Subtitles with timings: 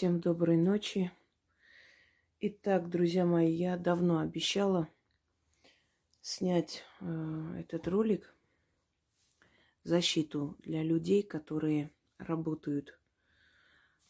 [0.00, 1.12] Всем доброй ночи.
[2.40, 4.88] Итак, друзья мои, я давно обещала
[6.22, 8.34] снять э, этот ролик
[9.82, 12.98] защиту для людей, которые работают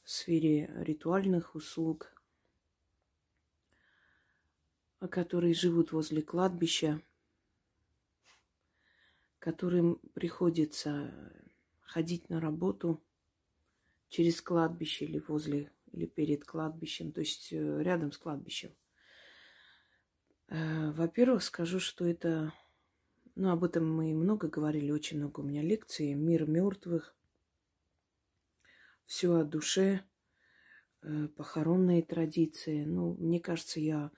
[0.05, 2.15] в сфере ритуальных услуг,
[5.01, 7.03] которые живут возле кладбища,
[9.41, 11.13] которым приходится
[11.81, 13.03] ходить на работу
[14.11, 18.74] через кладбище или возле или перед кладбищем, то есть э, рядом с кладбищем.
[20.48, 22.52] Э, во-первых, скажу, что это,
[23.34, 27.14] ну, об этом мы много говорили, очень много у меня лекций, мир мертвых,
[29.06, 30.05] все о душе,
[31.02, 32.84] э, похоронные традиции.
[32.84, 34.11] Ну, мне кажется, я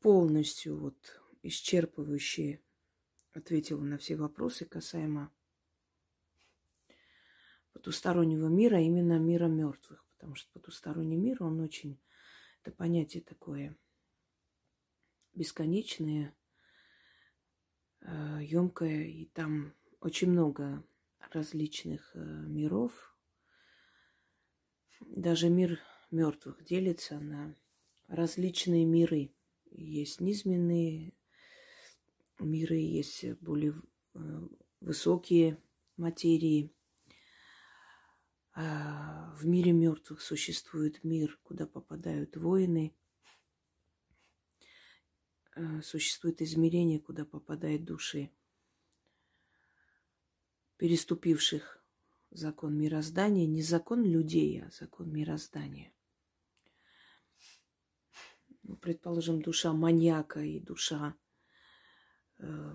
[0.00, 2.60] полностью вот исчерпывающе
[3.32, 5.30] ответила на все вопросы касаемо
[7.72, 10.05] потустороннего мира, именно мира мертвых.
[10.26, 12.00] Потому что потусторонний мир, он очень,
[12.64, 13.78] это понятие такое
[15.34, 16.34] бесконечное,
[18.00, 20.84] емкое, э, и там очень много
[21.30, 23.16] различных э, миров.
[24.98, 25.78] Даже мир
[26.10, 27.54] мертвых делится на
[28.08, 29.32] различные миры.
[29.70, 31.12] Есть низменные
[32.40, 33.74] миры, есть более
[34.14, 34.18] э,
[34.80, 35.62] высокие
[35.96, 36.72] материи.
[38.58, 42.96] А, в мире мертвых существует мир, куда попадают воины.
[45.54, 48.30] А, существует измерение, куда попадают души
[50.76, 51.82] переступивших
[52.30, 55.92] закон мироздания, не закон людей, а закон мироздания.
[58.62, 61.14] Ну, предположим, душа маньяка и душа
[62.38, 62.72] э,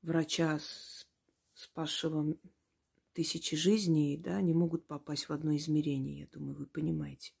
[0.00, 0.58] врача,
[1.54, 2.36] спасшего
[3.12, 7.32] тысячи жизней, да, не могут попасть в одно измерение, я думаю, вы понимаете.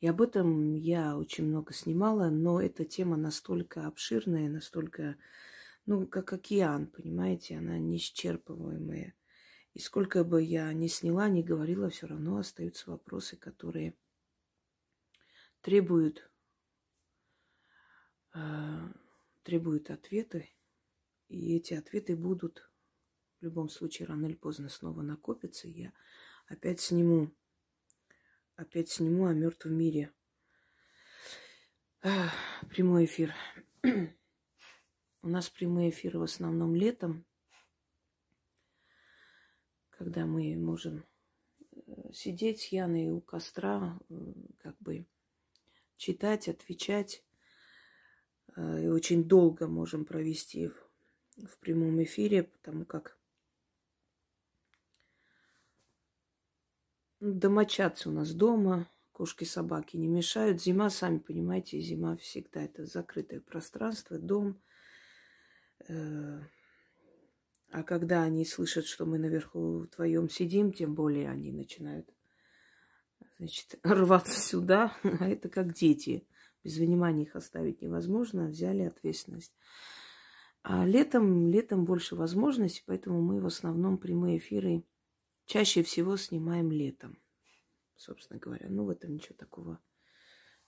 [0.00, 5.16] И об этом я очень много снимала, но эта тема настолько обширная, настолько,
[5.86, 9.14] ну, как океан, понимаете, она неисчерпываемая.
[9.72, 13.94] И сколько бы я ни сняла, ни говорила, все равно остаются вопросы, которые
[15.62, 16.30] требуют,
[18.34, 18.38] э,
[19.42, 20.50] требуют ответы.
[21.28, 22.70] И эти ответы будут
[23.40, 25.92] в любом случае, рано или поздно снова накопится, и я
[26.46, 27.30] опять сниму,
[28.56, 30.12] опять сниму о мертвом мире.
[32.70, 33.34] Прямой эфир.
[35.22, 37.26] У нас прямые эфиры в основном летом,
[39.90, 41.04] когда мы можем
[41.72, 44.14] э, сидеть с Яной у костра, э,
[44.58, 45.06] как бы
[45.96, 47.24] читать, отвечать.
[48.54, 53.18] Э, и очень долго можем провести в прямом эфире, потому как
[57.20, 60.62] Домочадцы у нас дома, кошки, собаки не мешают.
[60.62, 64.60] Зима, сами понимаете, зима всегда это закрытое пространство, дом.
[65.88, 66.40] Э,
[67.70, 72.06] а когда они слышат, что мы наверху вдвоем сидим, тем более они начинают
[73.38, 74.94] значит, рваться сюда.
[75.02, 76.26] А это как дети.
[76.62, 78.48] Без внимания их оставить невозможно.
[78.48, 79.56] Взяли ответственность.
[80.62, 84.84] А летом, летом больше возможностей, поэтому мы в основном прямые эфиры
[85.46, 87.18] чаще всего снимаем летом,
[87.96, 88.66] собственно говоря.
[88.68, 89.80] Ну, в этом ничего такого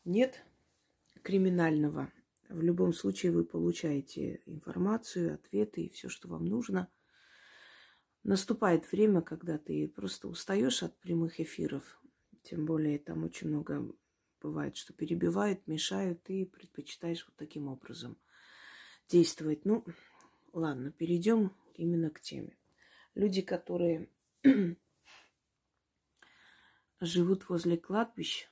[0.04, 0.42] нет
[1.22, 2.10] криминального.
[2.48, 6.90] В любом случае вы получаете информацию, ответы и все, что вам нужно.
[8.22, 12.00] Наступает время, когда ты просто устаешь от прямых эфиров.
[12.42, 13.94] Тем более там очень много
[14.40, 18.16] бывает, что перебивают, мешают, и предпочитаешь вот таким образом
[19.08, 19.64] действовать.
[19.64, 19.84] Ну,
[20.52, 22.56] ладно, перейдем именно к теме.
[23.14, 24.08] Люди, которые
[27.00, 28.48] живут возле кладбищ,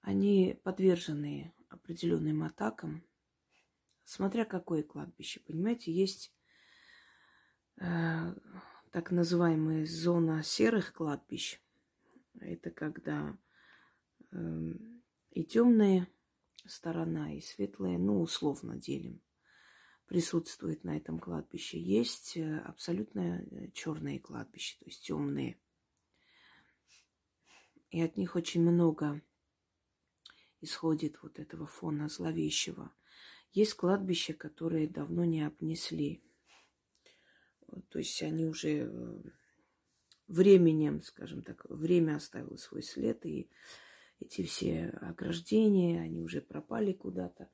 [0.00, 3.04] они подвержены определенным атакам,
[4.04, 5.40] смотря какое кладбище.
[5.40, 6.32] Понимаете, есть
[7.76, 8.34] э,
[8.90, 11.60] так называемая зона серых кладбищ.
[12.40, 13.36] Это когда
[14.30, 14.36] э,
[15.30, 16.08] и темная
[16.64, 19.20] сторона, и светлая, ну, условно делим
[20.08, 21.78] присутствует на этом кладбище.
[21.78, 25.58] Есть э, абсолютно э, черные кладбища, то есть темные.
[27.90, 29.22] И от них очень много
[30.60, 32.90] исходит вот этого фона зловещего.
[33.52, 36.22] Есть кладбища, которые давно не обнесли.
[37.90, 39.22] То есть они уже э,
[40.26, 43.50] временем, скажем так, время оставило свой след, и
[44.20, 47.50] эти все ограждения, они уже пропали куда-то.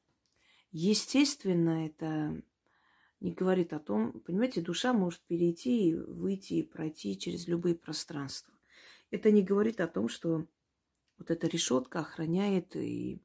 [0.76, 2.42] Естественно, это
[3.20, 8.52] не говорит о том, понимаете, душа может перейти и выйти, и пройти через любые пространства.
[9.12, 10.48] это не говорит о том, что
[11.16, 13.22] вот эта решетка охраняет и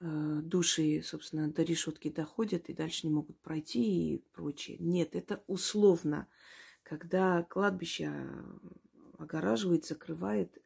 [0.00, 4.78] э, души, собственно, до решетки доходят и дальше не могут пройти и прочее.
[4.80, 6.28] Нет, это условно.
[6.82, 8.26] Когда кладбище
[9.18, 10.62] огораживает, закрывает,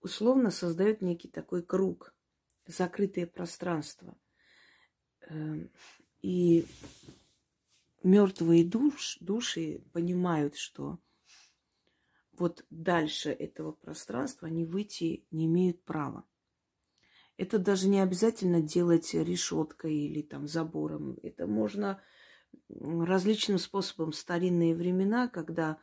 [0.00, 2.14] условно создает некий такой круг,
[2.66, 4.16] закрытое пространство.
[5.30, 5.70] Эм,
[6.22, 6.66] и
[8.02, 10.98] мертвые душ, души понимают, что
[12.32, 16.24] вот дальше этого пространства они выйти не имеют права.
[17.36, 21.16] Это даже не обязательно делать решеткой или там забором.
[21.22, 22.02] Это можно
[22.68, 24.10] различным способом.
[24.10, 25.78] В старинные времена, когда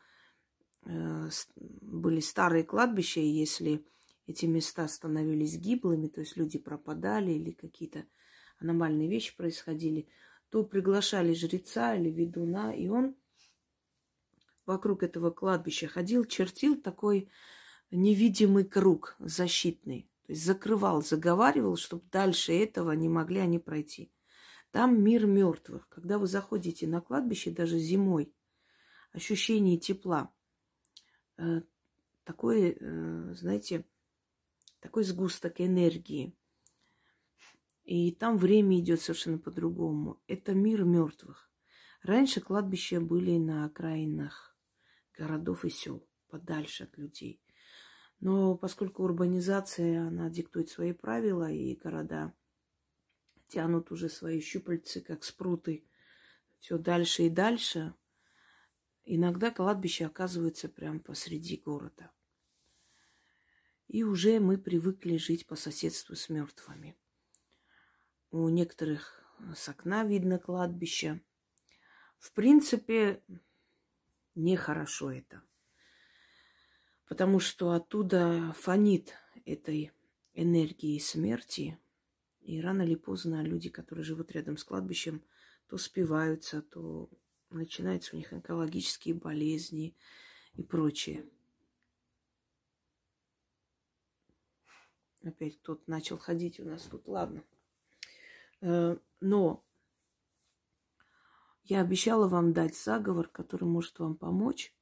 [0.85, 3.85] э, были старые кладбища, и если
[4.27, 8.05] эти места становились гиблыми, то есть люди пропадали или какие-то
[8.59, 10.07] аномальные вещи происходили,
[10.49, 13.15] то приглашали жреца или ведуна, и он
[14.65, 17.29] вокруг этого кладбища ходил, чертил такой
[17.91, 20.09] невидимый круг защитный.
[20.25, 24.11] То есть закрывал, заговаривал, чтобы дальше этого не могли они пройти.
[24.71, 25.87] Там мир мертвых.
[25.87, 28.33] Когда вы заходите на кладбище, даже зимой,
[29.13, 30.33] ощущение тепла,
[31.37, 31.61] э,
[32.25, 33.85] такое, э, знаете,
[34.81, 36.35] такой сгусток энергии.
[37.87, 40.21] И там время идет совершенно по-другому.
[40.27, 41.49] Это мир мертвых.
[42.03, 44.57] Раньше кладбища были на окраинах
[45.17, 47.41] городов и сел, подальше от людей.
[48.19, 52.33] Но поскольку урбанизация, она диктует свои правила, и города
[53.47, 55.87] тянут уже свои щупальцы, как спруты,
[56.59, 57.93] все дальше и дальше,
[59.05, 62.11] иногда кладбище оказывается прямо посреди города.
[63.87, 66.97] И уже мы привыкли жить по соседству с мертвыми.
[68.31, 69.23] У некоторых
[69.55, 71.21] с окна видно кладбище.
[72.19, 73.23] В принципе,
[74.35, 75.41] нехорошо это.
[77.07, 79.13] Потому что оттуда фонит
[79.45, 79.93] этой
[80.33, 81.79] энергии смерти.
[82.41, 85.23] И рано или поздно люди, которые живут рядом с кладбищем,
[85.67, 87.09] то спиваются, то
[87.49, 89.95] начинаются у них онкологические болезни
[90.53, 91.25] и прочее.
[95.23, 97.43] Опять кто-то начал ходить у нас тут, ладно.
[98.61, 99.63] Э, но
[101.63, 104.73] я обещала вам дать заговор, который может вам помочь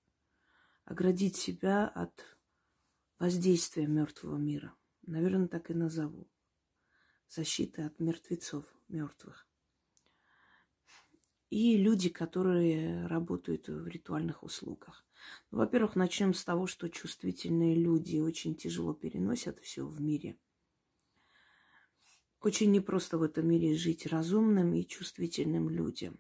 [0.86, 2.24] оградить себя от
[3.18, 4.76] воздействия мертвого мира.
[5.02, 6.28] Наверное, так и назову.
[7.28, 9.48] Защита от мертвецов мертвых.
[11.50, 15.06] И люди, которые работают в ритуальных услугах.
[15.52, 20.38] Ну, во-первых, начнем с того, что чувствительные люди очень тяжело переносят все в мире.
[22.46, 26.20] Очень непросто в этом мире жить разумным и чувствительным людям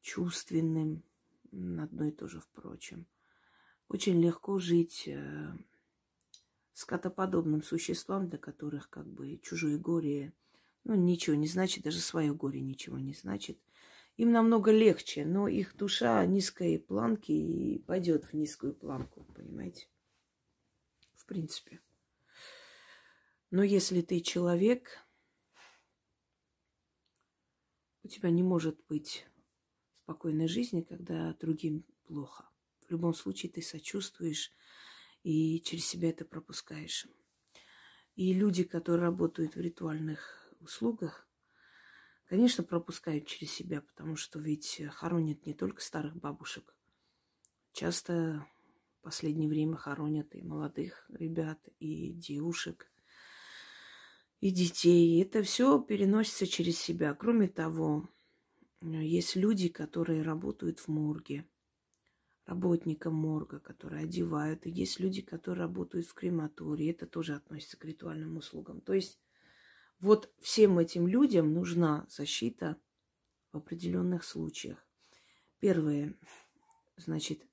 [0.00, 1.04] чувственным,
[1.52, 3.06] одно и то же, впрочем.
[3.88, 5.52] Очень легко жить э,
[6.72, 10.32] скотоподобным существам, для которых как бы чужое горе,
[10.82, 13.56] ну, ничего не значит, даже свое горе ничего не значит.
[14.16, 19.86] Им намного легче, но их душа низкой планки и пойдет в низкую планку, понимаете?
[21.14, 21.78] В принципе.
[23.50, 25.04] Но если ты человек,
[28.04, 29.26] у тебя не может быть
[30.04, 32.48] спокойной жизни, когда другим плохо.
[32.86, 34.52] В любом случае ты сочувствуешь
[35.24, 37.08] и через себя это пропускаешь.
[38.14, 41.28] И люди, которые работают в ритуальных услугах,
[42.26, 46.76] конечно, пропускают через себя, потому что ведь хоронят не только старых бабушек.
[47.72, 48.46] Часто
[48.98, 52.89] в последнее время хоронят и молодых ребят, и девушек,
[54.40, 55.22] и детей.
[55.22, 57.14] Это все переносится через себя.
[57.14, 58.08] Кроме того,
[58.80, 61.46] есть люди, которые работают в морге,
[62.46, 64.66] работникам морга, которые одевают.
[64.66, 66.90] И есть люди, которые работают в крематории.
[66.90, 68.80] Это тоже относится к ритуальным услугам.
[68.80, 69.20] То есть
[70.00, 72.80] вот всем этим людям нужна защита
[73.52, 74.78] в определенных случаях.
[75.58, 76.14] Первое,
[76.96, 77.46] значит,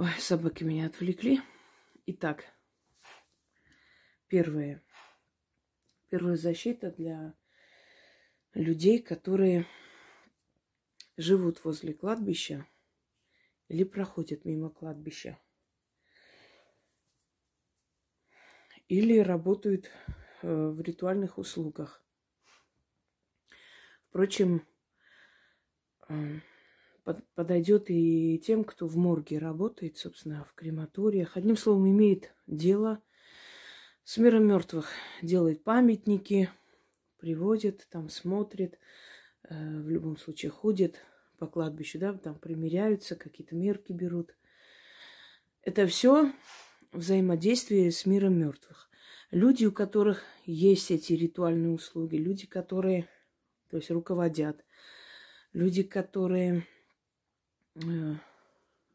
[0.00, 1.40] Ой, собаки меня отвлекли.
[2.06, 2.44] Итак,
[4.28, 4.80] Первое.
[6.08, 7.34] Первая защита для
[8.54, 9.66] людей, которые
[11.16, 12.64] живут возле кладбища
[13.66, 15.36] или проходят мимо кладбища.
[18.86, 19.90] Или работают
[20.42, 22.04] э, в ритуальных услугах.
[24.06, 24.64] Впрочем,
[26.08, 26.38] э,
[27.34, 31.36] подойдет и тем, кто в морге работает, собственно, в крематориях.
[31.36, 33.02] Одним словом, имеет дело
[34.04, 34.88] с миром мертвых
[35.20, 36.48] делает памятники,
[37.18, 38.78] приводит, там смотрит.
[39.48, 40.96] э, в любом случае ходят
[41.38, 44.34] по кладбищу, да, там примеряются, какие-то мерки берут.
[45.62, 46.32] Это все
[46.92, 48.88] взаимодействие с миром мертвых.
[49.30, 53.06] Люди, у которых есть эти ритуальные услуги, люди, которые,
[53.68, 54.64] то есть руководят,
[55.52, 56.66] люди, которые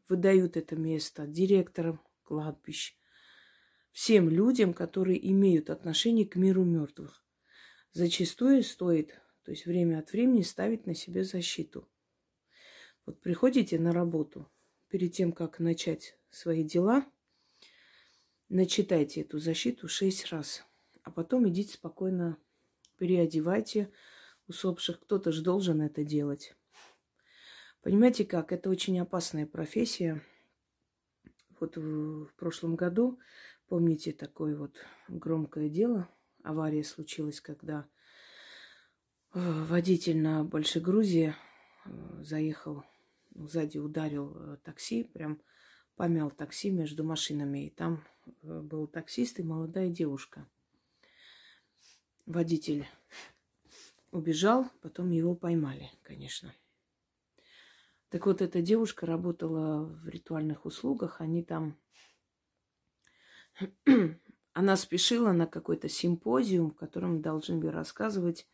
[0.08, 2.96] выдают это место директорам кладбищ,
[3.92, 7.24] всем людям, которые имеют отношение к миру мертвых.
[7.92, 11.88] Зачастую стоит, то есть время от времени ставить на себе защиту.
[13.06, 14.50] Вот приходите на работу,
[14.88, 17.06] перед тем, как начать свои дела,
[18.48, 20.64] начитайте эту защиту шесть раз,
[21.02, 22.38] а потом идите спокойно
[22.98, 23.90] переодевайте
[24.46, 25.00] усопших.
[25.00, 26.54] Кто-то же должен это делать.
[27.84, 28.50] Понимаете как?
[28.50, 30.22] Это очень опасная профессия.
[31.60, 33.18] Вот в, в прошлом году,
[33.68, 36.08] помните, такое вот громкое дело,
[36.42, 37.86] авария случилась, когда
[39.34, 41.34] э, водитель на Большой Грузии
[41.84, 42.84] э, заехал,
[43.34, 45.42] сзади ударил э, такси, прям
[45.94, 47.66] помял такси между машинами.
[47.66, 48.02] И там
[48.40, 50.48] был таксист и молодая девушка.
[52.24, 52.86] Водитель
[54.10, 56.54] убежал, потом его поймали, конечно.
[58.10, 61.20] Так вот, эта девушка работала в ритуальных услугах.
[61.20, 61.76] Они там...
[64.52, 68.46] Она спешила на какой-то симпозиум, в котором должны были рассказывать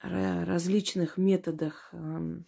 [0.00, 2.46] о различных методах эм,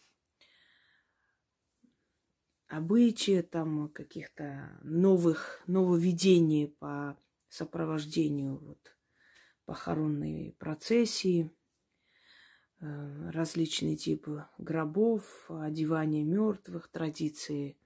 [2.68, 7.16] обычаи, там каких-то новых нововведений по
[7.48, 8.96] сопровождению вот,
[9.64, 11.50] похоронной процессии.
[12.80, 17.78] Э, различные типы гробов, одевания мертвых, традиции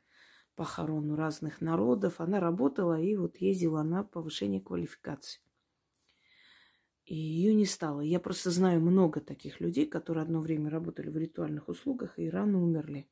[0.56, 2.20] похорон у разных народов.
[2.20, 5.40] Она работала и вот ездила на повышение квалификации.
[7.04, 8.00] И ее не стало.
[8.00, 12.61] Я просто знаю много таких людей, которые одно время работали в ритуальных услугах и рано
[12.61, 13.09] умерли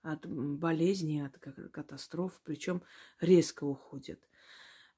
[0.00, 1.38] от болезни, от
[1.70, 2.82] катастроф, причем
[3.20, 4.20] резко уходят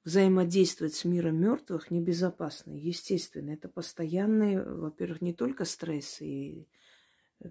[0.04, 2.73] взаимодействовать с миром мертвых небезопасно.
[2.73, 6.69] Естественно, это постоянные, во-первых, не только стресс и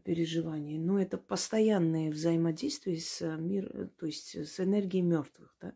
[0.04, 5.56] переживания, но это постоянное взаимодействие с миром, то есть с энергией мертвых.
[5.62, 5.74] Да?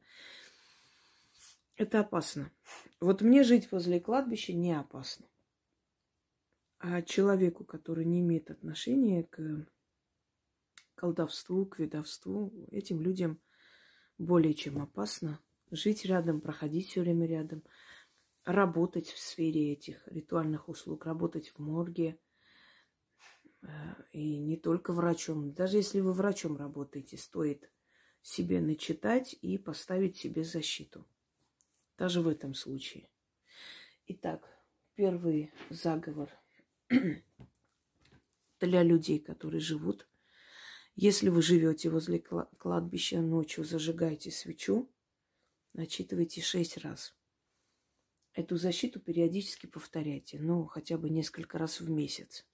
[1.78, 2.52] Это опасно.
[3.00, 5.28] Вот мне жить возле кладбища не опасно.
[6.80, 9.66] А человеку, который не имеет отношения к
[10.96, 13.40] колдовству, к ведовству, этим людям
[14.18, 15.40] более чем опасно–
[15.76, 17.64] жить рядом, проходить все время рядом,
[18.46, 22.20] работать в сфере этих ритуальных услуг, работать в морге.
[23.62, 23.68] Э,
[24.12, 25.54] и не только врачом.
[25.54, 27.72] Даже если вы врачом работаете, стоит
[28.22, 31.06] себе начитать и поставить себе защиту.
[31.98, 33.10] Даже в этом случае.
[34.08, 34.48] Итак,
[34.96, 36.30] первый заговор
[38.60, 40.08] для людей, которые живут.
[40.96, 44.93] Если вы живете возле кладбища ночью, зажигайте свечу
[45.74, 47.16] начитывайте шесть раз.
[48.34, 52.46] Эту защиту периодически повторяйте, ну, хотя бы несколько раз в месяц.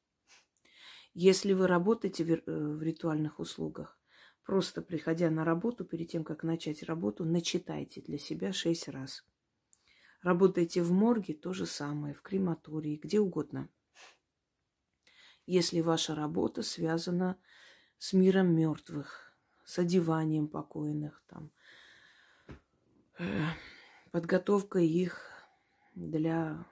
[1.13, 3.97] Если вы работаете в, э, ритуальных услугах,
[4.43, 9.25] просто приходя на работу, перед тем, как начать работу, начитайте для себя шесть раз.
[10.21, 13.69] Работаете в морге, то же самое, в крематории, где угодно.
[15.45, 17.39] Если ваша работа связана
[17.97, 19.33] с миром мертвых,
[19.65, 21.51] с одеванием покойных, там,
[24.11, 25.29] подготовка их
[25.95, 26.65] для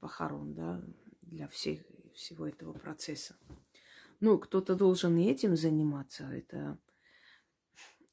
[0.00, 0.82] похорон, да,
[1.22, 1.80] для всех,
[2.14, 3.36] всего этого процесса.
[4.20, 6.24] Ну, кто-то должен и этим заниматься.
[6.24, 6.78] Это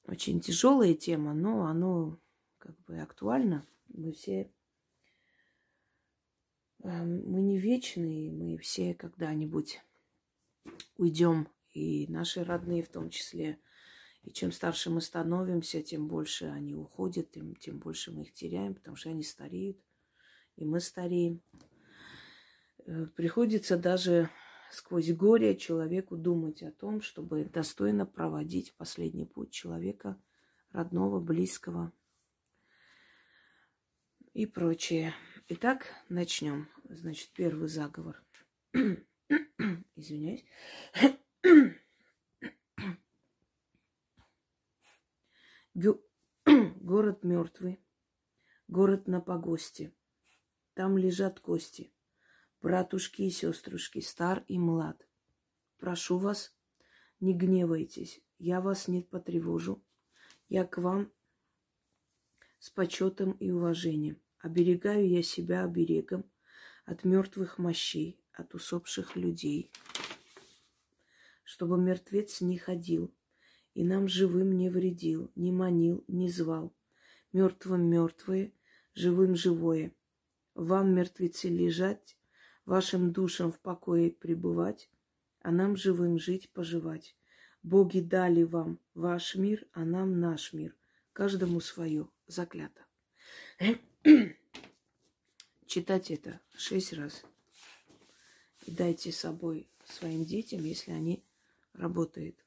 [0.05, 2.19] очень тяжелая тема, но оно
[2.57, 3.65] как бы актуально.
[3.88, 4.51] Мы все
[6.83, 9.81] эм, мы не вечные, мы все когда-нибудь
[10.98, 13.60] уйдем, и наши родные в том числе–
[14.24, 18.74] и чем старше мы становимся, тем больше они уходят, тем, тем больше мы их теряем,
[18.74, 19.77] потому что они стареют,
[20.56, 21.42] и мы стареем.
[22.86, 24.30] Э, приходится даже
[24.72, 30.18] сквозь горе человеку думать о том, чтобы достойно проводить последний путь человека,
[30.72, 31.92] родного, близкого
[34.34, 35.13] и прочее.
[35.50, 36.70] Итак, начнем.
[36.86, 38.24] Значит, первый заговор.
[39.96, 40.46] Извиняюсь.
[46.46, 47.82] Город мертвый,
[48.68, 49.92] город на погосте.
[50.75, 51.92] Там лежат кости,
[52.62, 55.08] братушки и сеструшки, стар и млад.
[55.80, 56.56] Прошу вас,
[57.20, 59.84] не гневайтесь, я вас не потревожу.
[60.48, 61.12] Я к вам
[62.60, 64.22] с почетом и уважением.
[64.38, 66.24] Оберегаю я себя оберегом
[66.86, 69.72] от мертвых мощей, от усопших людей,
[71.44, 73.12] чтобы мертвец не ходил
[73.74, 76.74] и нам живым не вредил, не манил, не звал.
[77.32, 78.53] Мертвым мертвые,
[78.94, 79.92] живым живое.
[80.53, 82.15] Вам, мертвецы, лежать,
[82.65, 84.89] вашим душам в покое пребывать,
[85.42, 87.15] а нам живым жить, поживать.
[87.63, 90.75] Боги дали вам ваш мир, а нам наш мир.
[91.13, 92.82] Каждому свое заклято.
[95.65, 97.24] Читать это шесть раз.
[98.65, 101.24] И дайте с собой своим детям, если они
[101.74, 102.43] работают.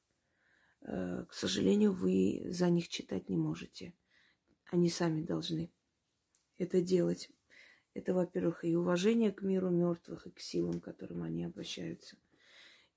[0.87, 3.93] Э, к сожалению, вы за них читать не можете.
[4.71, 5.71] Они сами должны
[6.59, 7.31] это делать.
[7.93, 12.17] Это, во-первых, и уважение к миру мертвых, и к силам, к которым они обращаются.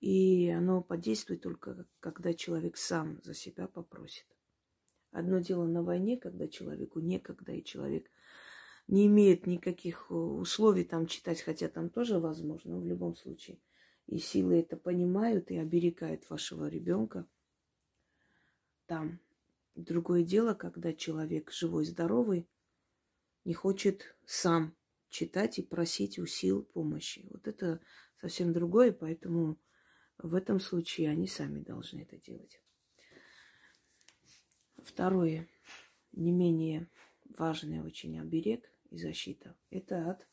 [0.02, 4.26] И оно подействует только, когда человек сам за себя попросит.
[5.12, 8.10] Одно дело на войне, когда человеку некогда, и человек
[8.88, 13.58] не имеет никаких условий там читать, хотя там тоже возможно, но в любом случае.
[14.06, 17.28] И силы это понимают и оберегают вашего ребенка
[18.90, 19.20] там.
[19.76, 22.50] Другое дело, когда человек живой, здоровый,
[23.46, 24.76] не хочет сам
[25.10, 27.28] читать и просить у сил помощи.
[27.32, 27.80] Вот это
[28.20, 29.58] совсем другое, поэтому
[30.18, 32.62] в этом случае они сами должны это делать.
[34.84, 35.48] Второе,
[36.12, 36.90] не менее
[37.38, 40.28] важный очень оберег и защита, это от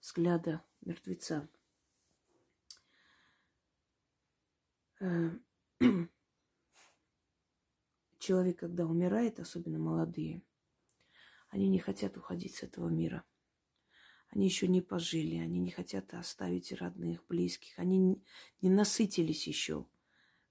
[0.00, 1.48] взгляда мертвеца.
[8.26, 10.42] Человек, когда умирает, особенно молодые,
[11.48, 13.24] они не хотят уходить с этого мира.
[14.30, 18.20] Они еще не пожили, они не хотят оставить родных, близких, они
[18.62, 19.86] не насытились еще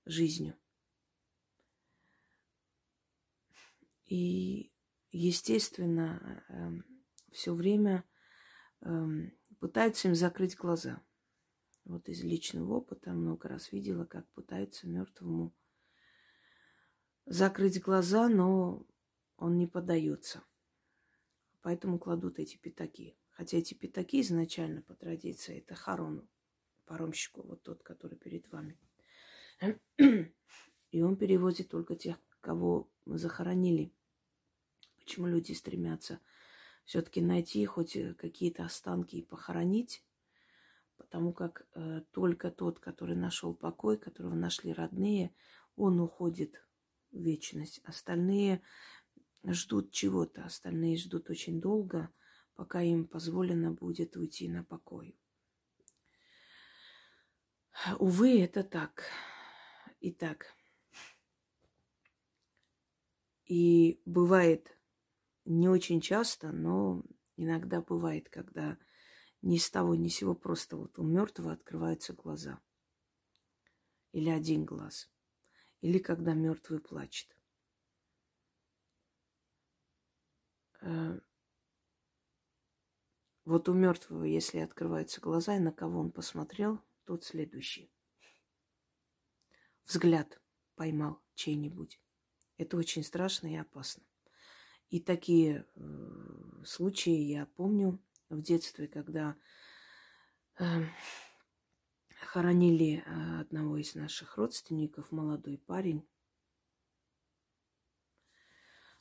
[0.06, 0.56] жизнью.
[4.06, 4.72] И,
[5.12, 6.86] естественно, эм,
[7.34, 8.06] все время
[8.80, 11.04] эм, пытаются им закрыть глаза.
[11.84, 15.54] Вот из личного опыта много раз видела, как пытаются мертвому
[17.26, 18.86] закрыть глаза, но
[19.38, 20.44] он не поддается.
[21.62, 23.18] Поэтому кладут эти пятаки.
[23.32, 26.28] Хотя эти пятаки изначально по традиции это хорону,
[26.86, 28.80] паромщику, вот тот, который перед вами.
[30.92, 33.92] И он переводит только тех, кого мы захоронили.
[34.98, 36.20] Почему люди стремятся
[36.86, 40.04] все-таки найти хоть какие-то останки и похоронить?
[40.98, 45.36] Потому как э, только тот, который нашел покой, которого нашли родные,
[45.76, 46.65] он уходит
[47.16, 47.82] вечность.
[47.84, 48.62] Остальные
[49.44, 52.10] ждут чего-то, остальные ждут очень долго,
[52.56, 55.18] пока им позволено будет уйти на покой.
[58.00, 59.04] Увы, это так.
[60.00, 60.48] И так.
[63.46, 64.78] И бывает
[65.46, 67.04] не очень часто, но
[67.38, 68.78] иногда бывает, когда
[69.42, 72.60] ни с того ни с сего просто вот у мертвого открываются глаза.
[74.12, 75.10] Или один глаз
[75.86, 77.38] или когда мертвый плачет.
[80.82, 81.20] Э,
[83.44, 87.94] вот у мертвого, если открываются глаза, и на кого он посмотрел, тот следующий.
[89.84, 90.42] Взгляд
[90.74, 92.02] поймал чей-нибудь.
[92.58, 94.04] Это очень страшно и опасно.
[94.90, 99.38] И такие э, случаи я помню в детстве, когда
[100.58, 100.64] э,
[102.26, 106.08] хоронили э, одного из наших родственников, молодой парень.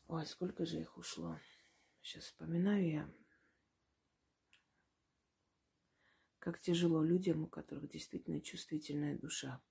[0.06, 1.38] Ой, сколько же их ушло.
[2.02, 3.10] Сейчас вспоминаю я.
[6.38, 9.62] Как тяжело людям, у которых действительно чувствительная душа.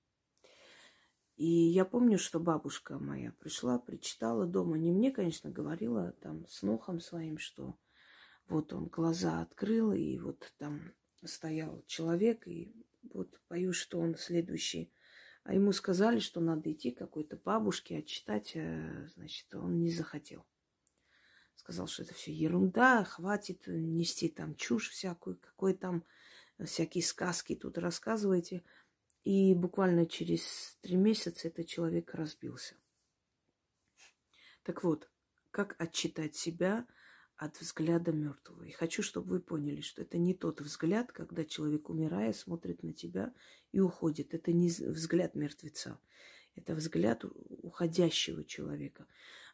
[1.36, 4.76] И я помню, что бабушка моя пришла, причитала дома.
[4.76, 7.76] Не мне, конечно, говорила там с нухом своим, что
[8.48, 10.92] вот он глаза открыл, и вот там
[11.24, 12.74] стоял человек, и
[13.12, 14.92] вот боюсь, что он следующий.
[15.44, 20.46] А ему сказали, что надо идти к какой-то бабушке, отчитать, э, значит, он не захотел.
[21.56, 26.04] Сказал, что это все ерунда, хватит нести там чушь всякую, какой там
[26.64, 28.62] всякие сказки тут рассказываете.
[29.24, 32.74] И буквально через три месяца этот человек разбился.
[34.62, 35.10] Так вот,
[35.50, 36.86] как отчитать себя–
[37.36, 38.64] от взгляда мертвого.
[38.64, 42.92] И хочу, чтобы вы поняли, что это не тот взгляд, когда человек, умирая, смотрит на
[42.92, 43.32] тебя
[43.72, 44.34] и уходит.
[44.34, 45.98] Это не взгляд мертвеца.
[46.54, 49.06] Это взгляд уходящего человека.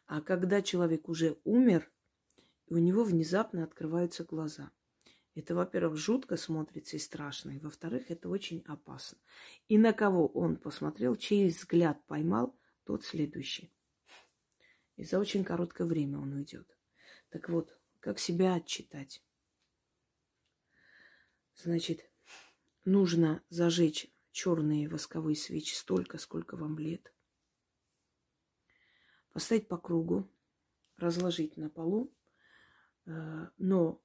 [0.05, 1.91] А когда человек уже умер,
[2.67, 4.71] у него внезапно открываются глаза.
[5.33, 7.51] Это, во-первых, жутко смотрится и страшно.
[7.51, 9.17] И, во-вторых, это очень опасно.
[9.69, 13.73] И на кого он посмотрел, чей взгляд поймал, тот следующий.
[14.97, 16.77] И за очень короткое время он уйдет.
[17.31, 19.23] Так вот, как себя отчитать?
[21.55, 22.09] Значит,
[22.83, 27.13] нужно зажечь черные восковые свечи столько, сколько вам лет.
[29.31, 30.29] Поставить по кругу,
[30.97, 32.13] разложить на полу,
[33.05, 34.01] э, но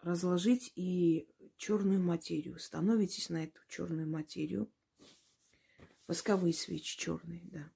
[0.00, 2.58] разложить и черную материю.
[2.58, 4.72] Становитесь на эту черную материю.
[6.08, 7.70] Восковые свечи черные, да.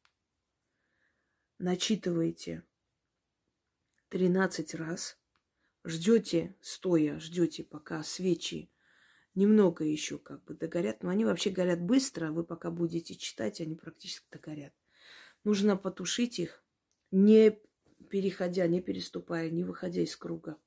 [1.58, 2.64] Начитываете
[4.14, 5.18] 13 раз.
[5.82, 8.70] Ждете, стоя, ждете, пока свечи
[9.34, 11.02] немного еще как бы догорят.
[11.02, 12.30] Но они вообще горят быстро.
[12.30, 14.72] Вы пока будете читать, они практически догорят.
[15.42, 16.62] Нужно потушить их,
[17.10, 17.58] не
[18.08, 20.58] переходя, не переступая, не выходя из круга.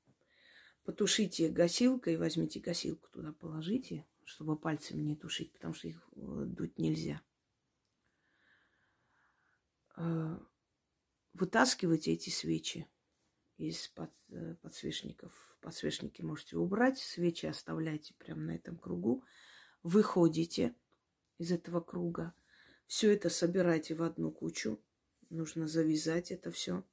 [0.83, 6.77] Потушите гасилкой, возьмите гасилку туда, положите, чтобы пальцами не тушить, потому что их э, дуть
[6.77, 7.21] нельзя.
[9.95, 10.38] Э,
[11.31, 12.88] вытаскивайте эти свечи
[13.58, 15.58] из под, э, подсвечников.
[15.62, 19.24] Подсвечники можете убрать, свечи оставляйте прямо на этом кругу.
[19.84, 20.76] Выходите
[21.38, 22.34] из этого круга.
[22.86, 24.82] Все это собирайте в одну кучу.
[25.30, 26.84] Нужно завязать это все,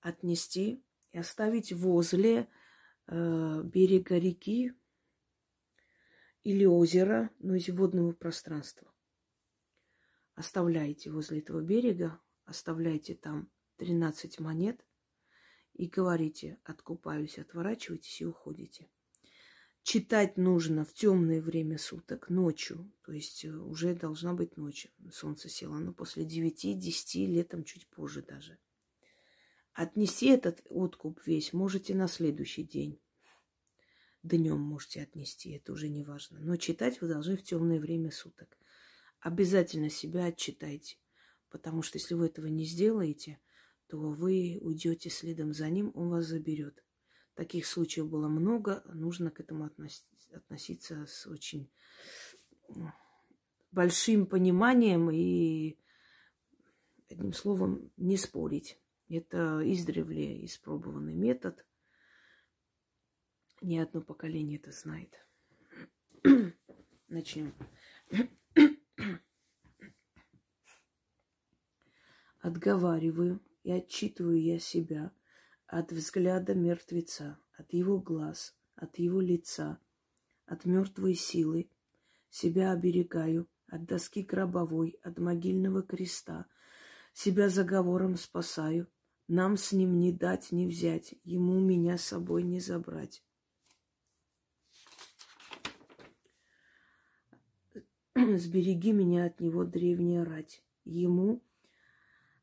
[0.00, 2.48] отнести и оставить возле
[3.06, 4.74] э, берега реки
[6.42, 8.92] или озера, ну, из водного пространства.
[10.34, 14.84] Оставляйте возле этого берега, оставляйте там 13 монет
[15.74, 18.88] и говорите, откупаюсь, отворачивайтесь и уходите.
[19.82, 25.48] Читать нужно в темное время суток, ночью, то есть э, уже должна быть ночь, солнце
[25.48, 28.58] село, но после 9-10, летом чуть позже даже.
[29.72, 33.00] Отнести этот откуп весь можете на следующий день.
[34.22, 36.38] Днем можете отнести, это уже не важно.
[36.38, 38.56] Но читать вы должны в темное время суток.
[39.18, 40.96] Обязательно себя отчитайте.
[41.48, 43.40] Потому что если вы этого не сделаете,
[43.92, 46.82] то вы уйдете следом за ним, он вас заберет.
[47.34, 49.68] Таких случаев было много, нужно к этому
[50.32, 51.70] относиться с очень
[53.70, 55.78] большим пониманием и,
[57.10, 58.80] одним словом, не спорить.
[59.10, 61.66] Это издревле испробованный метод.
[63.60, 65.22] Ни одно поколение это знает.
[67.08, 67.54] Начнем.
[72.40, 75.12] Отговариваю и отчитываю я себя
[75.66, 79.78] от взгляда мертвеца, от его глаз, от его лица,
[80.46, 81.70] от мертвой силы.
[82.30, 86.46] Себя оберегаю от доски гробовой, от могильного креста.
[87.14, 88.86] Себя заговором спасаю,
[89.28, 93.22] нам с ним не дать, не взять, ему меня с собой не забрать.
[98.14, 100.62] Сбереги меня от него, древняя рать.
[100.84, 101.42] Ему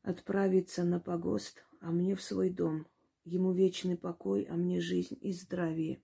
[0.02, 2.86] отправиться на погост, а мне в свой дом.
[3.24, 6.02] Ему вечный покой, а мне жизнь и здравие.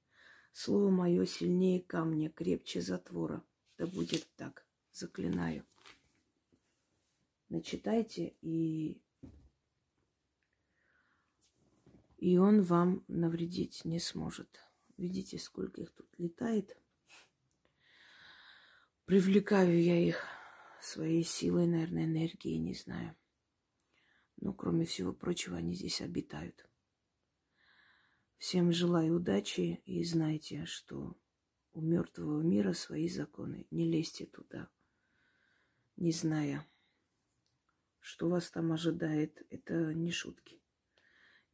[0.52, 3.42] Слово мое сильнее камня, крепче затвора.
[3.78, 5.64] Да будет так, заклинаю.
[7.48, 9.02] Начитайте и
[12.18, 14.48] и он вам навредить не сможет.
[14.96, 16.76] Видите, сколько их тут летает.
[19.04, 20.24] Привлекаю я их
[20.80, 23.14] своей силой, наверное, энергией, не знаю.
[24.46, 26.68] Но, кроме всего прочего, они здесь обитают.
[28.38, 31.16] Всем желаю удачи и знайте, что
[31.72, 33.66] у мертвого мира свои законы.
[33.72, 34.70] Не лезьте туда,
[35.96, 36.64] не зная,
[37.98, 39.44] что вас там ожидает.
[39.50, 40.62] Это не шутки.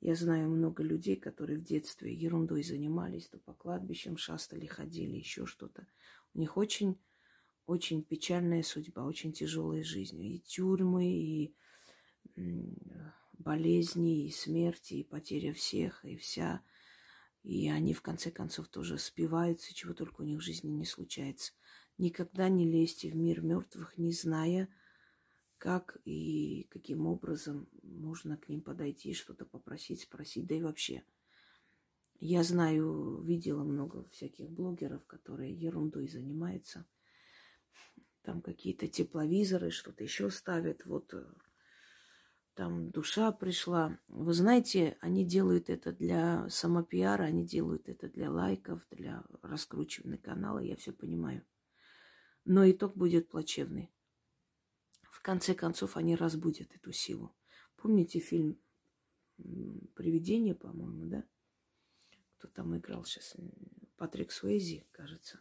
[0.03, 5.47] Я знаю много людей, которые в детстве ерундой занимались, то по кладбищам шастали, ходили, еще
[5.47, 5.87] что-то.
[6.35, 7.01] У них очень,
[7.65, 10.23] очень печальная судьба, очень тяжелая жизнь.
[10.23, 11.57] И тюрьмы, и
[13.33, 16.63] болезни, и смерти, и потеря всех, и вся.
[17.43, 21.53] И они, в конце концов, тоже спиваются, чего только у них в жизни не случается.
[21.99, 24.69] Никогда не лезьте в мир мертвых, не зная,
[25.59, 31.05] как и каким образом можно к ним подойти, что-то попросить, спросить, да и вообще.
[32.19, 36.87] Я знаю, видела много всяких блогеров, которые ерундой занимаются.
[38.23, 40.87] Там какие-то тепловизоры, что-то еще ставят.
[40.87, 41.25] Вот э,
[42.55, 43.99] там душа пришла.
[44.09, 50.59] Вы знаете, они делают это для самопиара, они делают это для лайков, для раскручивания канала,
[50.59, 51.45] я все понимаю.
[52.45, 53.91] Но итог будет плачевный
[55.23, 57.35] конце концов они разбудят эту силу.
[57.77, 58.59] Помните фильм
[59.95, 61.25] «Привидение», по-моему, да?
[62.37, 63.37] Кто там играл сейчас?
[63.97, 65.41] Патрик Суэзи, кажется.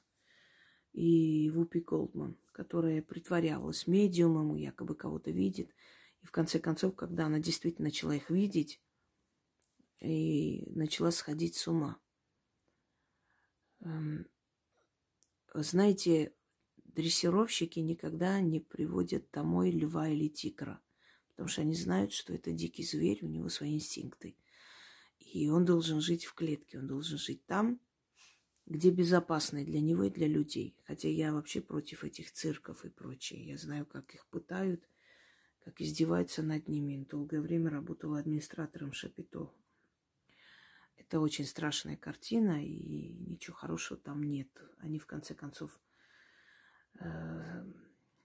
[0.93, 5.73] И Вупи Голдман, которая притворялась медиумом, якобы кого-то видит.
[6.21, 8.81] И в конце концов, когда она действительно начала их видеть,
[10.01, 11.99] и начала сходить с ума.
[13.81, 14.27] Эм,
[15.53, 16.33] знаете,
[16.83, 20.81] дрессировщики никогда не приводят домой льва или тигра,
[21.29, 24.35] потому что они знают, что это дикий зверь, у него свои инстинкты.
[25.19, 27.79] И он должен жить в клетке, он должен жить там,
[28.65, 30.75] где безопасно и для него, и для людей.
[30.83, 33.45] Хотя я вообще против этих цирков и прочее.
[33.45, 34.87] Я знаю, как их пытают,
[35.63, 37.05] как издеваются над ними.
[37.09, 39.53] Долгое время работала администратором Шапито.
[40.97, 44.49] Это очень страшная картина, и ничего хорошего там нет.
[44.79, 45.79] Они, в конце концов,
[46.99, 47.65] э,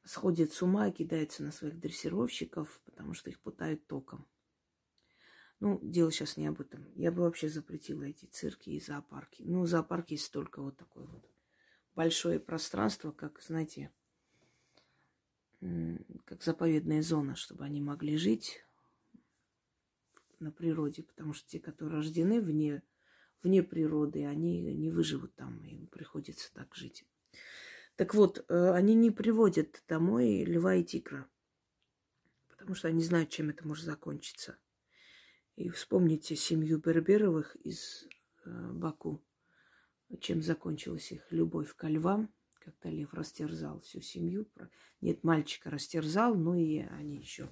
[0.05, 4.27] сходят с ума и кидаются на своих дрессировщиков, потому что их пытают током.
[5.59, 6.87] Ну, дело сейчас не об этом.
[6.94, 9.42] Я бы вообще запретила эти цирки и зоопарки.
[9.42, 11.31] Ну, зоопарки есть только вот такое вот
[11.94, 13.90] большое пространство, как, знаете,
[15.61, 18.64] как заповедная зона, чтобы они могли жить
[20.38, 22.83] на природе, потому что те, которые рождены вне,
[23.42, 27.05] вне природы, они не выживут там, им приходится так жить.
[27.97, 31.27] Так вот, э, они не приводят домой льва и тигра,
[32.49, 34.59] потому что они знают, чем это может закончиться.
[35.57, 38.07] И вспомните семью Берберовых из
[38.45, 39.25] э, Баку,
[40.21, 42.31] чем закончилась их любовь к львам,
[42.67, 44.49] когда лев растерзал всю семью.
[45.01, 47.49] Нет, мальчика растерзал, но и они еще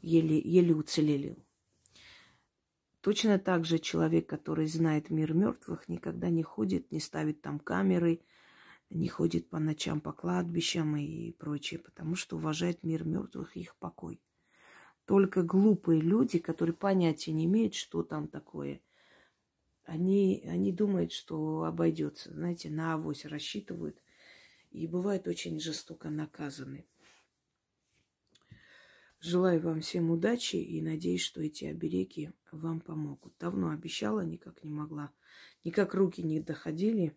[0.00, 1.36] еле, еле уцелели.
[3.02, 8.22] Точно так же человек, который знает мир мертвых, никогда не ходит, не ставит там камеры,
[8.88, 13.76] не ходит по ночам по кладбищам и прочее, потому что уважает мир мертвых и их
[13.76, 14.22] покой.
[15.04, 18.80] Только глупые люди, которые понятия не имеют, что там такое,
[19.84, 22.32] они, они думают, что обойдется.
[22.32, 24.00] Знаете, на авось рассчитывают
[24.74, 26.86] и бывают очень жестоко наказаны.
[29.20, 33.34] Желаю вам всем удачи и надеюсь, что эти обереги вам помогут.
[33.38, 35.10] Давно обещала, никак не могла.
[35.64, 37.16] Никак руки не доходили.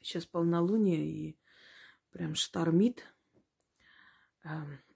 [0.00, 1.38] Сейчас полнолуние и
[2.12, 3.04] прям штормит.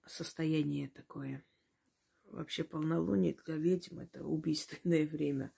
[0.06, 1.44] Состояние такое–
[2.34, 5.52] Вообще полнолуние для ведьм это убийственное время.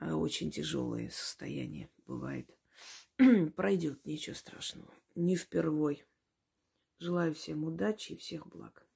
[0.00, 2.57] А очень тяжелое состояние бывает.
[3.56, 4.92] Пройдет, ничего страшного.
[5.14, 6.04] Не впервой.
[6.98, 8.87] Желаю всем удачи и всех благ.